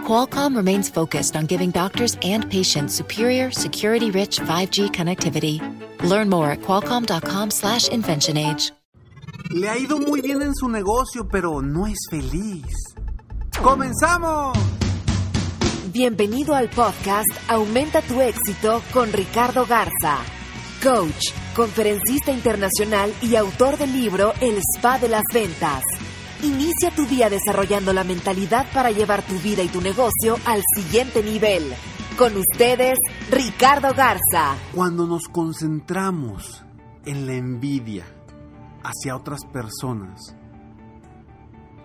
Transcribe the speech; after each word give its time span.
Qualcomm 0.00 0.56
remains 0.56 0.88
focused 0.88 1.36
on 1.36 1.46
giving 1.46 1.70
doctors 1.70 2.16
and 2.22 2.50
patients 2.50 2.94
superior, 2.94 3.50
security-rich 3.50 4.40
5G 4.40 4.90
connectivity. 4.90 5.60
Learn 6.02 6.28
more 6.28 6.50
at 6.50 6.60
qualcomm.com/slash 6.62 7.88
inventionage. 7.88 8.72
Le 9.52 9.68
ha 9.68 9.76
ido 9.76 9.98
muy 9.98 10.20
bien 10.20 10.42
en 10.42 10.54
su 10.54 10.68
negocio, 10.68 11.26
pero 11.28 11.60
no 11.60 11.86
es 11.86 11.98
feliz. 12.08 12.64
¡Comenzamos! 13.60 14.56
Bienvenido 15.92 16.54
al 16.54 16.70
podcast 16.70 17.28
Aumenta 17.48 18.00
tu 18.00 18.20
éxito 18.20 18.80
con 18.92 19.12
Ricardo 19.12 19.66
Garza, 19.66 20.18
coach, 20.84 21.32
conferencista 21.56 22.30
internacional 22.30 23.12
y 23.22 23.34
autor 23.34 23.76
del 23.76 23.92
libro 23.92 24.32
El 24.40 24.58
Spa 24.58 25.00
de 25.00 25.08
las 25.08 25.24
Ventas. 25.34 25.82
Inicia 26.42 26.90
tu 26.90 27.04
día 27.04 27.28
desarrollando 27.28 27.92
la 27.92 28.02
mentalidad 28.02 28.64
para 28.72 28.90
llevar 28.90 29.22
tu 29.22 29.34
vida 29.40 29.62
y 29.62 29.68
tu 29.68 29.82
negocio 29.82 30.38
al 30.46 30.62
siguiente 30.74 31.22
nivel. 31.22 31.62
Con 32.16 32.34
ustedes, 32.34 32.96
Ricardo 33.30 33.88
Garza. 33.94 34.56
Cuando 34.74 35.06
nos 35.06 35.24
concentramos 35.28 36.64
en 37.04 37.26
la 37.26 37.34
envidia 37.34 38.06
hacia 38.82 39.16
otras 39.16 39.44
personas, 39.52 40.34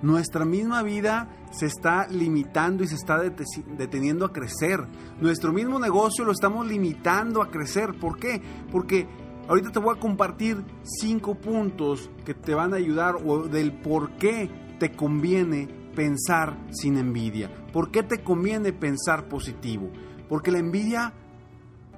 nuestra 0.01 0.45
misma 0.45 0.84
vida 0.84 1.27
se 1.51 1.65
está 1.65 2.07
limitando 2.07 2.81
y 2.85 2.87
se 2.87 2.95
está 2.95 3.19
deteniendo 3.19 4.23
a 4.23 4.31
crecer. 4.31 4.87
Nuestro 5.19 5.51
mismo 5.51 5.79
negocio 5.79 6.23
lo 6.23 6.31
estamos 6.31 6.65
limitando 6.65 7.41
a 7.41 7.51
crecer. 7.51 7.99
¿Por 7.99 8.17
qué? 8.17 8.41
Porque 8.71 9.05
ahorita 9.48 9.71
te 9.71 9.79
voy 9.79 9.96
a 9.96 9.99
compartir 9.99 10.63
cinco 10.84 11.35
puntos 11.35 12.10
que 12.26 12.34
te 12.34 12.54
van 12.54 12.74
a 12.74 12.77
ayudar 12.77 13.15
o 13.26 13.48
del 13.48 13.74
por 13.74 14.12
qué 14.18 14.49
te 14.79 14.91
conviene 14.91 15.68
pensar 15.96 16.57
sin 16.71 16.98
envidia. 16.98 17.49
¿Por 17.71 17.91
qué 17.91 18.04
te 18.04 18.24
conviene 18.24 18.74
pensar 18.74 19.27
positivo? 19.27 19.90
Porque 20.27 20.52
la 20.52 20.60
envidia 20.60 21.13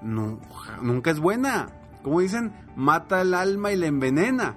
nunca 0.02 1.12
es 1.12 1.20
buena. 1.20 1.74
Como 2.04 2.22
dicen, 2.22 2.54
mata 2.76 3.22
el 3.22 3.34
alma 3.34 3.72
y 3.72 3.76
la 3.76 3.88
envenena. 3.88 4.56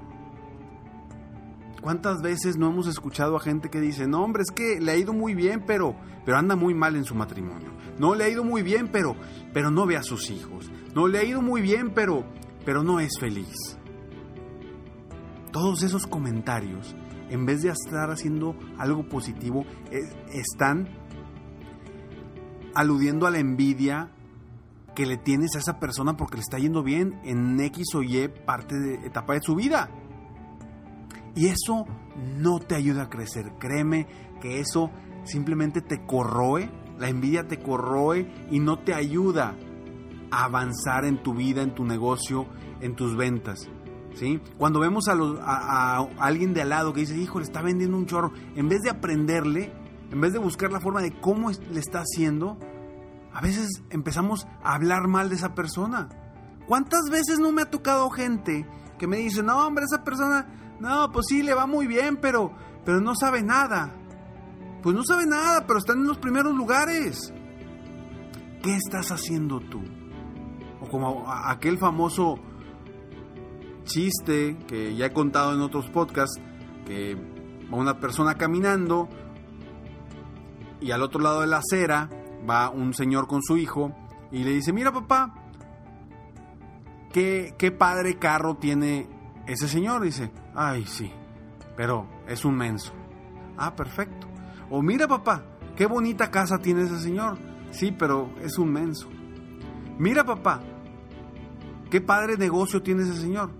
¿Cuántas 1.80 2.20
veces 2.20 2.58
no 2.58 2.68
hemos 2.68 2.86
escuchado 2.86 3.36
a 3.36 3.40
gente 3.40 3.70
que 3.70 3.80
dice, 3.80 4.06
no 4.06 4.22
hombre, 4.22 4.42
es 4.42 4.50
que 4.50 4.80
le 4.80 4.92
ha 4.92 4.96
ido 4.96 5.14
muy 5.14 5.34
bien, 5.34 5.64
pero, 5.66 5.96
pero 6.26 6.36
anda 6.36 6.54
muy 6.54 6.74
mal 6.74 6.94
en 6.94 7.04
su 7.04 7.14
matrimonio? 7.14 7.70
No 7.98 8.14
le 8.14 8.24
ha 8.24 8.28
ido 8.28 8.44
muy 8.44 8.62
bien, 8.62 8.88
pero, 8.92 9.16
pero 9.54 9.70
no 9.70 9.86
ve 9.86 9.96
a 9.96 10.02
sus 10.02 10.30
hijos. 10.30 10.70
No 10.94 11.08
le 11.08 11.18
ha 11.18 11.24
ido 11.24 11.40
muy 11.40 11.62
bien, 11.62 11.90
pero, 11.94 12.24
pero 12.64 12.82
no 12.82 13.00
es 13.00 13.18
feliz. 13.18 13.56
Todos 15.52 15.82
esos 15.82 16.06
comentarios, 16.06 16.94
en 17.28 17.46
vez 17.46 17.62
de 17.62 17.70
estar 17.70 18.10
haciendo 18.10 18.56
algo 18.78 19.08
positivo, 19.08 19.64
están 20.32 20.88
aludiendo 22.74 23.26
a 23.26 23.30
la 23.30 23.38
envidia 23.38 24.10
que 24.94 25.06
le 25.06 25.16
tienes 25.16 25.54
a 25.56 25.58
esa 25.58 25.78
persona 25.78 26.16
porque 26.16 26.36
le 26.36 26.42
está 26.42 26.58
yendo 26.58 26.82
bien 26.82 27.20
en 27.24 27.58
X 27.60 27.94
o 27.94 28.02
Y 28.02 28.28
parte 28.28 28.78
de 28.78 29.06
etapa 29.06 29.34
de 29.34 29.40
su 29.42 29.54
vida. 29.54 29.90
Y 31.34 31.46
eso 31.46 31.86
no 32.38 32.58
te 32.58 32.74
ayuda 32.74 33.04
a 33.04 33.10
crecer. 33.10 33.52
Créeme 33.58 34.06
que 34.40 34.60
eso 34.60 34.90
simplemente 35.24 35.80
te 35.80 36.04
corroe, 36.04 36.70
la 36.98 37.08
envidia 37.08 37.46
te 37.46 37.58
corroe 37.58 38.30
y 38.50 38.58
no 38.58 38.78
te 38.78 38.94
ayuda 38.94 39.56
avanzar 40.30 41.04
en 41.04 41.22
tu 41.22 41.34
vida, 41.34 41.62
en 41.62 41.74
tu 41.74 41.84
negocio, 41.84 42.46
en 42.80 42.94
tus 42.94 43.16
ventas. 43.16 43.68
¿Sí? 44.14 44.40
Cuando 44.58 44.80
vemos 44.80 45.08
a, 45.08 45.12
a, 45.12 45.98
alguien 46.18 46.52
de 46.52 46.62
al 46.62 46.70
lado 46.70 46.92
que 46.92 47.00
dice, 47.00 47.16
hijo, 47.16 47.38
le 47.38 47.44
está 47.44 47.62
vendiendo 47.62 47.96
un 47.96 48.06
chorro, 48.06 48.32
en 48.56 48.68
vez 48.68 48.80
de 48.80 48.90
aprenderle, 48.90 49.72
en 50.10 50.20
vez 50.20 50.32
de 50.32 50.38
buscar 50.38 50.72
la 50.72 50.80
forma 50.80 51.00
de 51.00 51.12
cómo 51.20 51.50
le 51.50 51.80
está 51.80 52.00
haciendo, 52.00 52.58
a 53.32 53.40
veces 53.40 53.82
empezamos 53.90 54.46
a 54.62 54.74
hablar 54.74 55.06
mal 55.06 55.28
de 55.28 55.36
esa 55.36 55.54
persona. 55.54 56.08
¿Cuántas 56.66 57.08
veces 57.10 57.38
no 57.38 57.52
me 57.52 57.62
ha 57.62 57.70
tocado 57.70 58.10
gente 58.10 58.66
que 58.98 59.06
me 59.06 59.18
dice, 59.18 59.42
no, 59.42 59.66
hombre, 59.66 59.84
esa 59.84 60.04
persona 60.04 60.46
no, 60.80 61.12
pues 61.12 61.26
sí, 61.28 61.42
le 61.42 61.54
va 61.54 61.66
muy 61.66 61.86
bien, 61.86 62.16
pero, 62.16 62.52
pero 62.84 63.00
no 63.00 63.14
sabe 63.14 63.42
nada. 63.42 63.94
Pues 64.82 64.96
no 64.96 65.04
sabe 65.04 65.26
nada, 65.26 65.66
pero 65.66 65.78
están 65.78 65.98
en 65.98 66.06
los 66.06 66.18
primeros 66.18 66.54
lugares. 66.54 67.32
¿Qué 68.62 68.76
estás 68.76 69.12
haciendo 69.12 69.60
tú? 69.60 69.82
O 70.80 70.88
como 70.88 71.24
aquel 71.30 71.78
famoso 71.78 72.38
chiste 73.84 74.56
que 74.66 74.94
ya 74.94 75.06
he 75.06 75.12
contado 75.12 75.54
en 75.54 75.60
otros 75.60 75.88
podcasts, 75.90 76.40
que 76.86 77.16
va 77.72 77.76
una 77.76 77.98
persona 78.00 78.36
caminando 78.36 79.08
y 80.80 80.90
al 80.92 81.02
otro 81.02 81.20
lado 81.20 81.42
de 81.42 81.46
la 81.46 81.58
acera 81.58 82.08
va 82.48 82.70
un 82.70 82.94
señor 82.94 83.26
con 83.26 83.42
su 83.42 83.56
hijo 83.56 83.94
y 84.32 84.44
le 84.44 84.52
dice, 84.52 84.72
mira 84.72 84.92
papá, 84.92 85.34
qué, 87.12 87.54
qué 87.58 87.70
padre 87.70 88.18
carro 88.18 88.56
tiene 88.56 89.08
ese 89.46 89.68
señor. 89.68 90.02
Dice, 90.02 90.30
Ay, 90.54 90.84
sí, 90.86 91.12
pero 91.76 92.06
es 92.26 92.44
un 92.44 92.56
menso. 92.56 92.92
Ah, 93.56 93.74
perfecto. 93.74 94.26
O 94.70 94.82
mira, 94.82 95.06
papá, 95.06 95.44
qué 95.76 95.86
bonita 95.86 96.30
casa 96.30 96.58
tiene 96.58 96.82
ese 96.82 96.98
señor. 96.98 97.38
Sí, 97.70 97.92
pero 97.92 98.30
es 98.42 98.58
un 98.58 98.72
menso. 98.72 99.08
Mira, 100.00 100.24
papá, 100.24 100.62
qué 101.90 102.00
padre 102.00 102.38
negocio 102.38 102.82
tiene 102.82 103.02
ese 103.02 103.20
señor. 103.20 103.50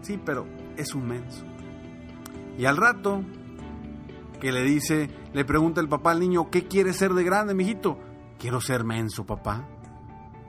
Sí, 0.00 0.16
pero 0.24 0.46
es 0.76 0.94
un 0.94 1.08
menso. 1.08 1.44
Y 2.56 2.66
al 2.66 2.76
rato 2.76 3.24
que 4.40 4.52
le 4.52 4.62
dice, 4.62 5.10
le 5.32 5.44
pregunta 5.44 5.80
el 5.80 5.88
papá 5.88 6.12
al 6.12 6.20
niño, 6.20 6.50
¿qué 6.52 6.68
quiere 6.68 6.92
ser 6.92 7.14
de 7.14 7.24
grande, 7.24 7.52
mijito? 7.52 7.98
Quiero 8.38 8.60
ser 8.60 8.84
menso, 8.84 9.26
papá. 9.26 9.66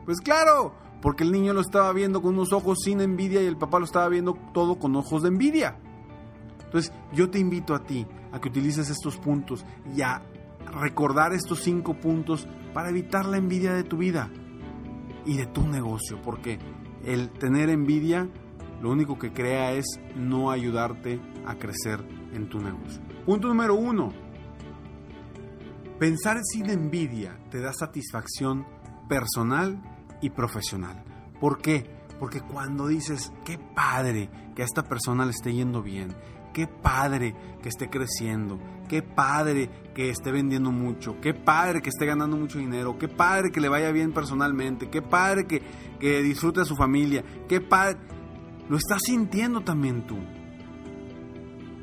Pues 0.05 0.21
claro, 0.21 0.75
porque 1.01 1.23
el 1.23 1.31
niño 1.31 1.51
lo 1.53 1.61
estaba 1.61 1.91
viendo 1.93 2.21
con 2.21 2.35
unos 2.35 2.53
ojos 2.53 2.77
sin 2.83 3.01
envidia 3.01 3.41
y 3.41 3.47
el 3.47 3.57
papá 3.57 3.79
lo 3.79 3.85
estaba 3.85 4.07
viendo 4.07 4.37
todo 4.53 4.77
con 4.77 4.95
ojos 4.95 5.23
de 5.23 5.29
envidia. 5.29 5.79
Entonces, 6.65 6.93
yo 7.11 7.31
te 7.31 7.39
invito 7.39 7.73
a 7.73 7.81
ti 7.81 8.05
a 8.31 8.39
que 8.39 8.49
utilices 8.49 8.91
estos 8.91 9.17
puntos 9.17 9.65
y 9.97 10.03
a 10.03 10.21
recordar 10.79 11.33
estos 11.33 11.63
cinco 11.63 11.95
puntos 11.95 12.47
para 12.71 12.89
evitar 12.89 13.25
la 13.25 13.37
envidia 13.37 13.73
de 13.73 13.83
tu 13.83 13.97
vida 13.97 14.29
y 15.29 15.37
de 15.37 15.45
tu 15.45 15.67
negocio, 15.67 16.19
porque 16.23 16.57
el 17.05 17.29
tener 17.29 17.69
envidia 17.69 18.27
lo 18.81 18.89
único 18.89 19.19
que 19.19 19.31
crea 19.31 19.73
es 19.73 19.85
no 20.15 20.49
ayudarte 20.49 21.21
a 21.45 21.53
crecer 21.55 22.03
en 22.33 22.49
tu 22.49 22.59
negocio. 22.59 22.99
Punto 23.27 23.47
número 23.47 23.75
uno. 23.75 24.11
Pensar 25.99 26.39
sin 26.43 26.67
envidia 26.71 27.37
te 27.51 27.59
da 27.59 27.73
satisfacción 27.73 28.65
personal 29.07 29.79
y 30.19 30.31
profesional. 30.31 31.03
¿Por 31.39 31.61
qué? 31.61 31.87
Porque 32.19 32.41
cuando 32.41 32.87
dices, 32.87 33.31
qué 33.45 33.59
padre 33.59 34.31
que 34.55 34.63
a 34.63 34.65
esta 34.65 34.81
persona 34.81 35.25
le 35.25 35.31
esté 35.31 35.53
yendo 35.53 35.83
bien, 35.83 36.15
qué 36.53 36.67
padre 36.67 37.35
que 37.61 37.69
esté 37.69 37.89
creciendo, 37.89 38.59
qué 38.87 39.01
padre 39.01 39.69
que 39.93 40.09
esté 40.09 40.31
vendiendo 40.31 40.71
mucho, 40.71 41.19
qué 41.21 41.33
padre 41.33 41.81
que 41.81 41.89
esté 41.89 42.05
ganando 42.05 42.37
mucho 42.37 42.59
dinero, 42.59 42.97
qué 42.97 43.07
padre 43.07 43.51
que 43.51 43.61
le 43.61 43.69
vaya 43.69 43.91
bien 43.91 44.13
personalmente, 44.13 44.89
qué 44.89 45.01
padre 45.01 45.45
que, 45.45 45.61
que 45.99 46.21
disfrute 46.21 46.61
a 46.61 46.65
su 46.65 46.75
familia, 46.75 47.23
qué 47.47 47.61
padre... 47.61 47.97
Lo 48.69 48.77
estás 48.77 48.99
sintiendo 49.03 49.61
también 49.61 50.05
tú. 50.05 50.17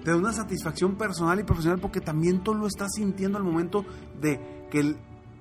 Te 0.05 0.13
da 0.13 0.17
una 0.17 0.33
satisfacción 0.33 0.95
personal 0.95 1.41
y 1.41 1.43
profesional 1.43 1.81
porque 1.81 2.01
también 2.01 2.45
tú 2.45 2.55
lo 2.55 2.69
estás 2.69 2.93
sintiendo 2.95 3.39
al 3.39 3.45
momento 3.45 3.85
de 4.21 4.69
que 4.71 4.95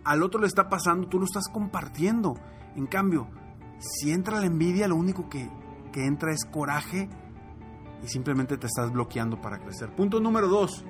al 0.04 0.24
otro 0.24 0.42
le 0.42 0.48
está 0.48 0.70
pasando, 0.70 1.08
tú 1.08 1.20
lo 1.20 1.26
estás 1.26 1.48
compartiendo. 1.54 2.34
En 2.76 2.88
cambio, 2.88 3.28
si 3.78 4.12
entra 4.12 4.40
la 4.40 4.48
envidia, 4.48 4.88
lo 4.88 4.96
único 4.96 5.30
que, 5.30 5.48
que 5.92 6.08
entra 6.08 6.32
es 6.32 6.46
coraje 6.46 7.10
y 8.04 8.08
simplemente 8.08 8.58
te 8.58 8.68
estás 8.68 8.92
bloqueando 8.92 9.42
para 9.42 9.60
crecer. 9.60 9.94
Punto 9.96 10.20
número 10.20 10.48
dos, 10.48 10.84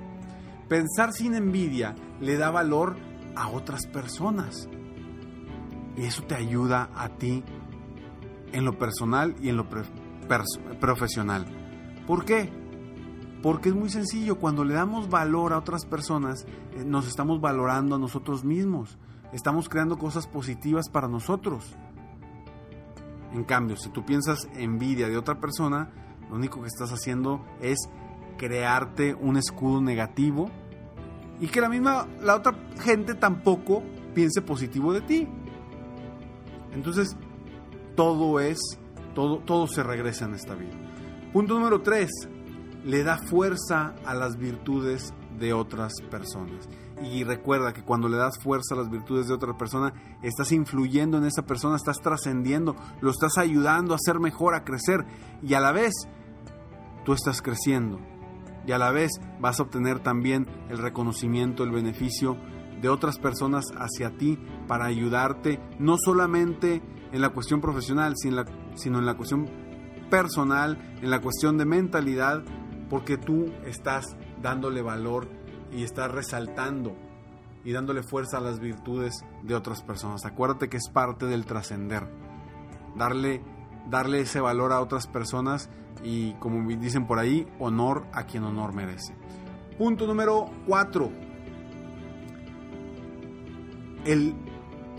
pensar 0.68 1.12
sin 1.12 1.34
envidia 1.34 1.94
le 2.20 2.36
da 2.36 2.50
valor 2.50 2.96
a 3.34 3.48
otras 3.48 3.86
personas. 3.86 4.68
Y 5.96 6.04
eso 6.04 6.22
te 6.24 6.34
ayuda 6.34 6.90
a 6.94 7.08
ti 7.10 7.42
en 8.52 8.64
lo 8.64 8.78
personal 8.78 9.34
y 9.40 9.48
en 9.48 9.56
lo 9.56 9.66
profesional. 10.80 11.46
¿Por 12.06 12.24
qué? 12.24 12.50
Porque 13.42 13.68
es 13.68 13.74
muy 13.74 13.90
sencillo, 13.90 14.38
cuando 14.38 14.64
le 14.64 14.74
damos 14.74 15.08
valor 15.08 15.52
a 15.52 15.58
otras 15.58 15.84
personas, 15.86 16.46
eh, 16.72 16.84
nos 16.84 17.06
estamos 17.06 17.40
valorando 17.40 17.96
a 17.96 17.98
nosotros 17.98 18.44
mismos, 18.44 18.98
estamos 19.32 19.68
creando 19.68 19.98
cosas 19.98 20.26
positivas 20.26 20.88
para 20.88 21.08
nosotros. 21.08 21.76
En 23.32 23.44
cambio, 23.44 23.76
si 23.76 23.90
tú 23.90 24.04
piensas 24.04 24.48
envidia 24.54 25.08
de 25.08 25.18
otra 25.18 25.38
persona, 25.38 25.90
lo 26.28 26.36
único 26.36 26.60
que 26.60 26.68
estás 26.68 26.90
haciendo 26.92 27.44
es 27.60 27.78
crearte 28.36 29.14
un 29.14 29.36
escudo 29.36 29.80
negativo 29.80 30.50
y 31.40 31.48
que 31.48 31.60
la 31.60 31.68
misma 31.68 32.06
la 32.20 32.36
otra 32.36 32.54
gente 32.80 33.14
tampoco 33.14 33.82
piense 34.14 34.42
positivo 34.42 34.92
de 34.92 35.00
ti. 35.02 35.28
Entonces, 36.72 37.16
todo 37.94 38.40
es 38.40 38.58
todo 39.14 39.38
todo 39.38 39.66
se 39.66 39.82
regresa 39.82 40.26
en 40.26 40.34
esta 40.34 40.54
vida. 40.54 40.72
Punto 41.32 41.54
número 41.54 41.82
3. 41.82 42.10
Le 42.84 43.02
da 43.02 43.18
fuerza 43.18 43.94
a 44.04 44.14
las 44.14 44.36
virtudes 44.36 45.12
de 45.38 45.52
otras 45.52 45.92
personas. 46.10 46.68
Y 47.02 47.24
recuerda 47.24 47.72
que 47.72 47.82
cuando 47.82 48.08
le 48.08 48.16
das 48.16 48.38
fuerza 48.38 48.74
a 48.74 48.78
las 48.78 48.90
virtudes 48.90 49.28
de 49.28 49.34
otra 49.34 49.56
persona, 49.56 49.92
estás 50.22 50.52
influyendo 50.52 51.18
en 51.18 51.24
esa 51.24 51.42
persona, 51.42 51.76
estás 51.76 52.00
trascendiendo, 52.00 52.74
lo 53.00 53.10
estás 53.10 53.38
ayudando 53.38 53.94
a 53.94 53.98
ser 53.98 54.18
mejor, 54.18 54.54
a 54.54 54.64
crecer. 54.64 55.04
Y 55.42 55.54
a 55.54 55.60
la 55.60 55.72
vez, 55.72 55.92
tú 57.04 57.12
estás 57.12 57.42
creciendo. 57.42 58.00
Y 58.66 58.72
a 58.72 58.78
la 58.78 58.90
vez 58.90 59.12
vas 59.40 59.60
a 59.60 59.64
obtener 59.64 60.00
también 60.00 60.46
el 60.68 60.78
reconocimiento, 60.78 61.62
el 61.62 61.70
beneficio 61.70 62.36
de 62.80 62.88
otras 62.88 63.18
personas 63.18 63.66
hacia 63.76 64.16
ti 64.16 64.38
para 64.66 64.86
ayudarte, 64.86 65.60
no 65.78 65.96
solamente 65.98 66.82
en 67.12 67.20
la 67.20 67.30
cuestión 67.30 67.60
profesional, 67.60 68.14
sino 68.16 68.98
en 68.98 69.06
la 69.06 69.14
cuestión 69.14 69.48
personal, 70.10 70.98
en 71.00 71.10
la 71.10 71.20
cuestión 71.20 71.58
de 71.58 71.64
mentalidad, 71.64 72.42
porque 72.88 73.16
tú 73.16 73.52
estás 73.64 74.16
dándole 74.46 74.80
valor 74.80 75.26
y 75.72 75.82
estás 75.82 76.08
resaltando 76.08 76.96
y 77.64 77.72
dándole 77.72 78.04
fuerza 78.04 78.38
a 78.38 78.40
las 78.40 78.60
virtudes 78.60 79.24
de 79.42 79.56
otras 79.56 79.82
personas. 79.82 80.24
Acuérdate 80.24 80.68
que 80.68 80.76
es 80.76 80.88
parte 80.88 81.26
del 81.26 81.44
trascender. 81.46 82.08
Darle, 82.94 83.42
darle 83.90 84.20
ese 84.20 84.40
valor 84.40 84.72
a 84.72 84.80
otras 84.80 85.08
personas 85.08 85.68
y, 86.04 86.34
como 86.34 86.64
dicen 86.76 87.08
por 87.08 87.18
ahí, 87.18 87.44
honor 87.58 88.06
a 88.12 88.22
quien 88.22 88.44
honor 88.44 88.72
merece. 88.72 89.16
Punto 89.78 90.06
número 90.06 90.48
4. 90.68 91.10
El, 94.04 94.32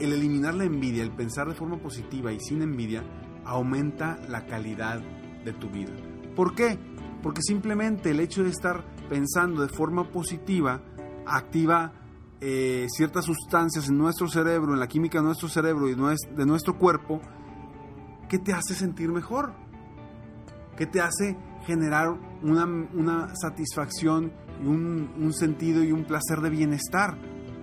el 0.02 0.12
eliminar 0.12 0.56
la 0.56 0.66
envidia, 0.66 1.04
el 1.04 1.12
pensar 1.12 1.48
de 1.48 1.56
forma 1.56 1.78
positiva 1.78 2.34
y 2.34 2.42
sin 2.42 2.62
envidia, 2.62 3.02
aumenta 3.46 4.20
la 4.28 4.46
calidad 4.46 5.00
de 5.46 5.54
tu 5.54 5.70
vida. 5.70 5.94
¿Por 6.36 6.54
qué? 6.54 6.78
Porque 7.24 7.42
simplemente 7.42 8.12
el 8.12 8.20
hecho 8.20 8.44
de 8.44 8.50
estar 8.50 8.97
pensando 9.10 9.62
de 9.62 9.70
forma 9.70 10.10
positiva 10.10 10.82
activa 11.26 11.94
eh, 12.40 12.86
ciertas 12.90 13.26
sustancias 13.26 13.90
en 13.90 13.98
nuestro 13.98 14.28
cerebro, 14.28 14.74
en 14.74 14.80
la 14.80 14.88
química 14.88 15.20
de 15.20 15.26
nuestro 15.26 15.50
cerebro 15.50 15.90
y 15.90 15.96
de 15.96 16.46
nuestro 16.46 16.78
cuerpo, 16.78 17.20
que 18.30 18.38
te 18.38 18.54
hace 18.54 18.76
sentir 18.76 19.10
mejor, 19.10 19.54
que 20.76 20.86
te 20.86 21.02
hace 21.02 21.36
generar 21.66 22.16
una, 22.44 23.36
satisfacción 23.36 24.32
y 24.64 24.68
un, 24.68 25.34
sentido 25.34 25.84
y 25.84 25.92
un 25.92 26.06
placer 26.06 26.42
de 26.42 26.50
bienestar. 26.50 27.18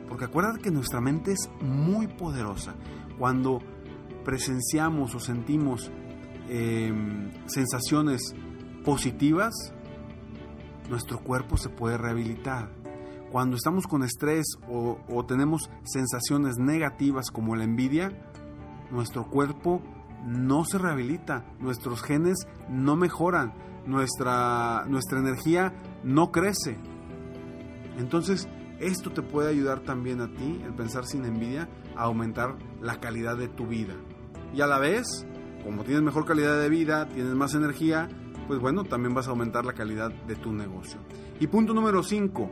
Porque 0.09 0.25
acuérdate 0.27 0.61
que 0.61 0.71
nuestra 0.71 1.01
mente 1.01 1.33
es 1.33 1.49
muy 1.61 2.09
poderosa. 2.09 2.75
Cuando 3.19 3.61
presenciamos 4.25 5.15
o 5.15 5.21
sentimos 5.21 5.91
em, 6.49 7.31
sensaciones 7.47 8.35
positivas, 8.85 9.55
nuestro 10.89 11.19
cuerpo 11.21 11.57
se 11.57 11.69
puede 11.69 11.97
rehabilitar. 11.99 12.71
Cuando 13.31 13.57
estamos 13.57 13.87
con 13.87 14.05
estrés 14.05 14.47
o, 14.69 15.25
tenemos 15.27 15.69
sensaciones 15.83 16.57
negativas 16.57 17.31
como 17.33 17.57
la 17.57 17.65
envidia, 17.65 18.13
nuestro 18.91 19.29
cuerpo 19.29 19.83
no 20.25 20.65
se 20.65 20.79
rehabilita, 20.79 21.45
nuestros 21.59 22.03
genes 22.03 22.47
no 22.69 22.97
mejoran, 22.97 23.53
nuestra, 23.87 24.85
nuestra 24.87 25.19
energía 25.19 25.73
no 26.05 26.31
crece. 26.31 26.79
Entonces, 27.99 28.49
esto 28.79 29.11
te 29.11 29.23
puede 29.23 29.51
ayudar 29.51 29.81
también 29.81 30.21
a 30.21 30.29
ti, 30.29 30.61
el 30.65 30.75
pensar 30.75 31.05
sin 31.05 31.25
envidia, 31.25 31.69
a 31.97 32.05
aumentar 32.05 32.57
la 32.81 33.01
calidad 33.01 33.37
de 33.37 33.49
tu 33.49 33.67
vida. 33.67 33.95
Y 34.55 34.61
a 34.61 34.67
la 34.67 34.79
vez, 34.79 35.27
como 35.65 35.83
tienes 35.85 36.03
mejor 36.03 36.25
calidad 36.25 36.61
de 36.61 36.69
vida, 36.69 37.09
tienes 37.09 37.35
más 37.35 37.55
energía, 37.55 38.09
pues 38.47 38.61
bueno, 38.61 38.85
también 38.85 39.15
vas 39.15 39.27
a 39.27 39.31
aumentar 39.31 39.65
la 39.65 39.73
calidad 39.73 40.11
de 40.11 40.37
tu 40.37 40.53
negocio. 40.53 40.99
Y 41.41 41.47
punto 41.47 41.75
número 41.75 42.03
5, 42.03 42.51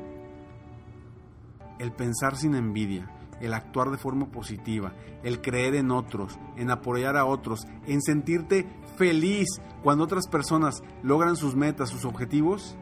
el 1.78 1.92
pensar 1.92 2.36
sin 2.36 2.54
envidia, 2.54 3.10
el 3.40 3.54
actuar 3.54 3.90
de 3.90 3.98
forma 3.98 4.26
positiva, 4.26 4.94
el 5.22 5.40
creer 5.40 5.74
en 5.74 5.90
otros, 5.90 6.38
en 6.56 6.70
apoyar 6.70 7.16
a 7.16 7.24
otros, 7.24 7.66
en 7.86 8.00
sentirte 8.00 8.66
feliz 8.96 9.48
cuando 9.82 10.04
otras 10.04 10.28
personas 10.28 10.82
logran 11.02 11.36
sus 11.36 11.56
metas, 11.56 11.90
sus 11.90 12.04
objetivos, 12.04 12.76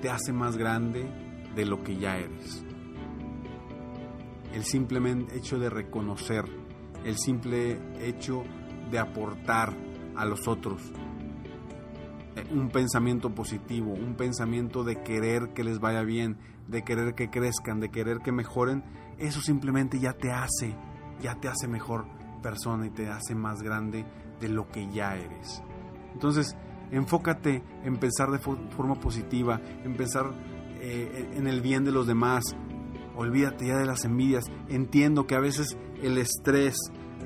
te 0.00 0.10
hace 0.10 0.32
más 0.32 0.56
grande 0.56 1.06
de 1.54 1.66
lo 1.66 1.82
que 1.82 1.96
ya 1.96 2.16
eres. 2.16 2.64
El 4.54 4.64
simple 4.64 5.26
hecho 5.34 5.58
de 5.58 5.68
reconocer, 5.68 6.44
el 7.04 7.18
simple 7.18 7.78
hecho 8.00 8.44
de 8.90 8.98
aportar 8.98 9.74
a 10.16 10.24
los 10.24 10.46
otros, 10.46 10.92
un 12.50 12.70
pensamiento 12.70 13.34
positivo, 13.34 13.92
un 13.92 14.14
pensamiento 14.14 14.84
de 14.84 15.02
querer 15.02 15.52
que 15.54 15.64
les 15.64 15.80
vaya 15.80 16.02
bien, 16.02 16.36
de 16.68 16.82
querer 16.82 17.14
que 17.14 17.30
crezcan, 17.30 17.80
de 17.80 17.90
querer 17.90 18.18
que 18.18 18.32
mejoren, 18.32 18.82
eso 19.18 19.40
simplemente 19.40 19.98
ya 19.98 20.12
te 20.12 20.32
hace, 20.32 20.74
ya 21.20 21.34
te 21.36 21.48
hace 21.48 21.68
mejor 21.68 22.06
persona 22.42 22.86
y 22.86 22.90
te 22.90 23.08
hace 23.08 23.34
más 23.34 23.62
grande 23.62 24.04
de 24.40 24.48
lo 24.48 24.68
que 24.68 24.90
ya 24.90 25.16
eres. 25.16 25.62
Entonces, 26.12 26.56
enfócate 26.90 27.62
en 27.84 27.96
pensar 27.96 28.30
de 28.30 28.38
forma 28.38 28.94
positiva, 28.96 29.60
en 29.84 29.96
pensar 29.96 30.32
eh, 30.80 31.30
en 31.36 31.46
el 31.46 31.60
bien 31.60 31.84
de 31.84 31.92
los 31.92 32.06
demás. 32.06 32.44
Olvídate 33.16 33.66
ya 33.66 33.78
de 33.78 33.86
las 33.86 34.04
envidias. 34.04 34.44
Entiendo 34.68 35.26
que 35.26 35.34
a 35.34 35.40
veces 35.40 35.76
el 36.02 36.18
estrés, 36.18 36.76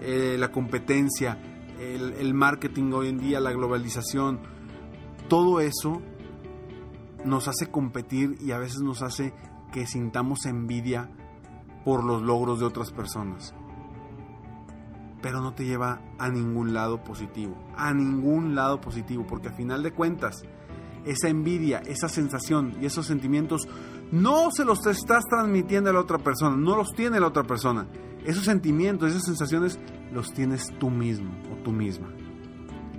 eh, 0.00 0.36
la 0.38 0.52
competencia, 0.52 1.38
el 1.78 2.34
marketing 2.34 2.90
hoy 2.92 3.08
en 3.08 3.18
día, 3.18 3.38
la 3.38 3.52
globalización, 3.52 4.40
todo 5.28 5.60
eso 5.60 6.00
nos 7.24 7.48
hace 7.48 7.70
competir 7.70 8.36
y 8.40 8.52
a 8.52 8.58
veces 8.58 8.80
nos 8.80 9.02
hace 9.02 9.34
que 9.72 9.86
sintamos 9.86 10.46
envidia 10.46 11.10
por 11.84 12.04
los 12.04 12.22
logros 12.22 12.60
de 12.60 12.66
otras 12.66 12.90
personas. 12.90 13.54
Pero 15.20 15.40
no 15.40 15.52
te 15.52 15.64
lleva 15.64 16.00
a 16.18 16.28
ningún 16.28 16.72
lado 16.72 17.02
positivo, 17.02 17.56
a 17.76 17.92
ningún 17.92 18.54
lado 18.54 18.80
positivo, 18.80 19.26
porque 19.26 19.48
a 19.48 19.52
final 19.52 19.82
de 19.82 19.92
cuentas, 19.92 20.42
esa 21.04 21.28
envidia, 21.28 21.78
esa 21.80 22.08
sensación 22.08 22.76
y 22.80 22.86
esos 22.86 23.06
sentimientos 23.06 23.68
no 24.12 24.50
se 24.50 24.64
los 24.64 24.86
estás 24.86 25.24
transmitiendo 25.28 25.90
a 25.90 25.92
la 25.92 26.00
otra 26.00 26.18
persona, 26.18 26.56
no 26.56 26.76
los 26.76 26.92
tiene 26.92 27.20
la 27.20 27.28
otra 27.28 27.44
persona. 27.44 27.86
Esos 28.24 28.44
sentimientos, 28.44 29.10
esas 29.10 29.24
sensaciones 29.24 29.78
los 30.12 30.32
tienes 30.32 30.72
tú 30.78 30.90
mismo 30.90 31.30
o 31.52 31.56
tú 31.62 31.72
misma. 31.72 32.08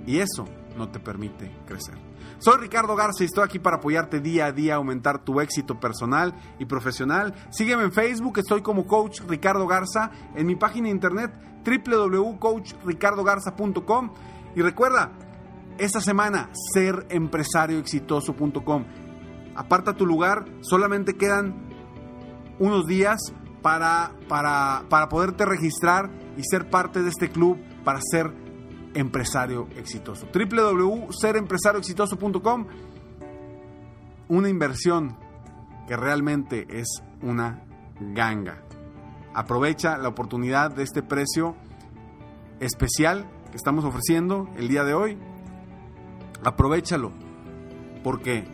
Y 0.06 0.18
eso 0.18 0.44
no 0.76 0.88
te 0.88 0.98
permite 0.98 1.54
crecer. 1.66 1.94
Soy 2.38 2.58
Ricardo 2.58 2.96
Garza 2.96 3.22
y 3.22 3.26
estoy 3.26 3.44
aquí 3.44 3.58
para 3.58 3.76
apoyarte 3.76 4.20
día 4.20 4.46
a 4.46 4.52
día 4.52 4.72
a 4.74 4.76
aumentar 4.76 5.22
tu 5.24 5.40
éxito 5.40 5.78
personal 5.78 6.34
y 6.58 6.64
profesional. 6.64 7.34
Sígueme 7.50 7.82
en 7.84 7.92
Facebook, 7.92 8.38
estoy 8.38 8.62
como 8.62 8.86
Coach 8.86 9.20
Ricardo 9.28 9.66
Garza, 9.66 10.10
en 10.34 10.46
mi 10.46 10.56
página 10.56 10.88
internet 10.88 11.30
www.coachricardogarza.com 11.64 14.10
y 14.56 14.62
recuerda, 14.62 15.12
esta 15.78 16.00
semana 16.00 16.50
serempresarioexitoso.com. 16.74 18.84
Aparta 19.54 19.94
tu 19.94 20.06
lugar, 20.06 20.46
solamente 20.60 21.14
quedan 21.14 21.70
unos 22.58 22.86
días 22.86 23.20
para, 23.62 24.10
para, 24.28 24.82
para 24.88 25.08
poderte 25.08 25.44
registrar 25.44 26.10
y 26.36 26.42
ser 26.44 26.70
parte 26.70 27.02
de 27.02 27.10
este 27.10 27.30
club 27.30 27.58
para 27.84 28.00
ser 28.02 28.32
empresario 28.94 29.68
exitoso. 29.76 30.26
www.serempresarioexitoso.com 30.32 32.66
Una 34.28 34.48
inversión 34.48 35.16
que 35.86 35.96
realmente 35.96 36.66
es 36.70 37.02
una 37.22 37.62
ganga. 38.00 38.62
Aprovecha 39.34 39.98
la 39.98 40.08
oportunidad 40.08 40.70
de 40.70 40.82
este 40.82 41.02
precio 41.02 41.54
especial 42.60 43.28
que 43.50 43.56
estamos 43.56 43.84
ofreciendo 43.84 44.48
el 44.56 44.68
día 44.68 44.84
de 44.84 44.94
hoy. 44.94 45.18
Aprovechalo 46.44 47.12
porque 48.02 48.44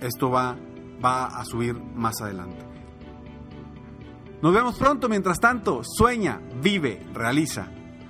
esto 0.00 0.30
va, 0.30 0.56
va 1.04 1.26
a 1.26 1.44
subir 1.44 1.74
más 1.74 2.20
adelante. 2.20 2.64
Nos 4.42 4.54
vemos 4.54 4.78
pronto, 4.78 5.08
mientras 5.08 5.38
tanto, 5.38 5.82
sueña, 5.84 6.40
vive, 6.62 7.06
realiza 7.12 7.68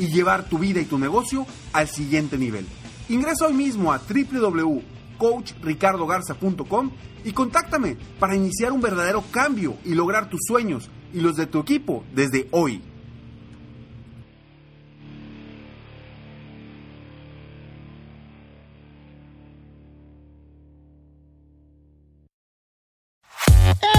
y 0.00 0.08
llevar 0.08 0.48
tu 0.48 0.58
vida 0.58 0.80
y 0.80 0.86
tu 0.86 0.98
negocio 0.98 1.46
al 1.72 1.86
siguiente 1.86 2.36
nivel. 2.38 2.66
Ingresa 3.10 3.46
hoy 3.46 3.52
mismo 3.52 3.92
a 3.92 4.00
www.coachricardogarza.com 4.00 6.90
y 7.22 7.32
contáctame 7.32 7.98
para 8.18 8.34
iniciar 8.34 8.72
un 8.72 8.80
verdadero 8.80 9.22
cambio 9.30 9.76
y 9.84 9.94
lograr 9.94 10.30
tus 10.30 10.40
sueños 10.46 10.88
y 11.12 11.20
los 11.20 11.36
de 11.36 11.44
tu 11.46 11.60
equipo 11.60 12.02
desde 12.14 12.48
hoy. 12.50 12.80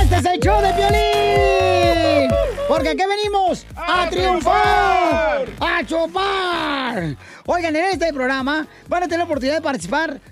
Este 0.02 0.18
es 0.18 0.26
el 0.26 0.40
show 0.40 0.60
de 0.62 0.74
violín. 0.74 1.22
Porque 2.72 2.90
aquí 2.90 3.04
venimos 3.06 3.66
a, 3.76 4.10
triunfar, 4.10 4.61
a 5.82 5.86
chupar. 5.86 7.18
Oigan, 7.46 7.76
en 7.76 7.86
este 7.86 8.14
programa 8.14 8.68
van 8.88 9.04
a 9.04 9.06
tener 9.06 9.20
la 9.20 9.26
oportunidad 9.26 9.56
de 9.56 9.62
participar 9.62 10.22